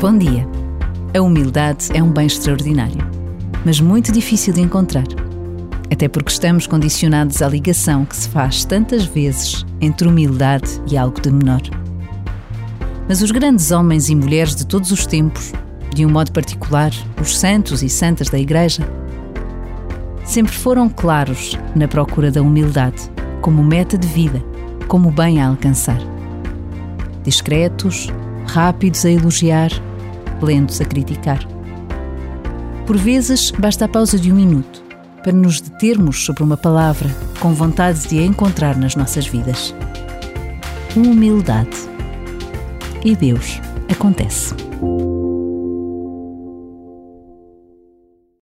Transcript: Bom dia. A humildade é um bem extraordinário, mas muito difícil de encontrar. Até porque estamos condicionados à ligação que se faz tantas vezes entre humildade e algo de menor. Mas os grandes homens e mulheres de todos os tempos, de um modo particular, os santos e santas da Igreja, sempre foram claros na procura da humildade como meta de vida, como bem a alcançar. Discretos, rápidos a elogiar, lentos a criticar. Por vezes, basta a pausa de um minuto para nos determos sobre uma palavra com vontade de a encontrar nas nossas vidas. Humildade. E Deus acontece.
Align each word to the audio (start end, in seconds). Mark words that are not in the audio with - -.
Bom 0.00 0.16
dia. 0.16 0.48
A 1.14 1.20
humildade 1.20 1.90
é 1.92 2.02
um 2.02 2.10
bem 2.10 2.26
extraordinário, 2.26 3.06
mas 3.66 3.82
muito 3.82 4.10
difícil 4.10 4.50
de 4.54 4.62
encontrar. 4.62 5.04
Até 5.92 6.08
porque 6.08 6.32
estamos 6.32 6.66
condicionados 6.66 7.42
à 7.42 7.48
ligação 7.48 8.06
que 8.06 8.16
se 8.16 8.26
faz 8.30 8.64
tantas 8.64 9.04
vezes 9.04 9.66
entre 9.78 10.08
humildade 10.08 10.80
e 10.90 10.96
algo 10.96 11.20
de 11.20 11.30
menor. 11.30 11.60
Mas 13.06 13.20
os 13.20 13.30
grandes 13.30 13.72
homens 13.72 14.08
e 14.08 14.14
mulheres 14.14 14.56
de 14.56 14.66
todos 14.66 14.90
os 14.90 15.04
tempos, 15.04 15.52
de 15.94 16.06
um 16.06 16.10
modo 16.10 16.32
particular, 16.32 16.92
os 17.20 17.38
santos 17.38 17.82
e 17.82 17.90
santas 17.90 18.30
da 18.30 18.38
Igreja, 18.38 18.90
sempre 20.24 20.54
foram 20.54 20.88
claros 20.88 21.58
na 21.76 21.86
procura 21.86 22.30
da 22.30 22.40
humildade 22.40 23.02
como 23.42 23.62
meta 23.62 23.98
de 23.98 24.08
vida, 24.08 24.42
como 24.88 25.10
bem 25.10 25.42
a 25.42 25.48
alcançar. 25.48 26.00
Discretos, 27.22 28.08
rápidos 28.46 29.04
a 29.04 29.10
elogiar, 29.10 29.70
lentos 30.42 30.80
a 30.80 30.84
criticar. 30.84 31.46
Por 32.86 32.96
vezes, 32.96 33.50
basta 33.50 33.84
a 33.84 33.88
pausa 33.88 34.18
de 34.18 34.32
um 34.32 34.36
minuto 34.36 34.82
para 35.22 35.32
nos 35.32 35.60
determos 35.60 36.24
sobre 36.24 36.42
uma 36.42 36.56
palavra 36.56 37.08
com 37.38 37.54
vontade 37.54 38.08
de 38.08 38.18
a 38.18 38.22
encontrar 38.22 38.76
nas 38.76 38.96
nossas 38.96 39.26
vidas. 39.26 39.74
Humildade. 40.96 41.76
E 43.04 43.14
Deus 43.14 43.60
acontece. 43.88 44.54